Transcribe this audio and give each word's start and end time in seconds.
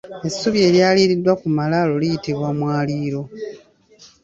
Essubi 0.27 0.59
eryaliriddwa 0.67 1.33
ku 1.41 1.47
malaalo 1.57 1.93
liyitibwa 2.01 2.45
omwaliiro. 2.53 3.21